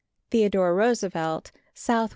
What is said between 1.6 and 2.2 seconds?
S. W.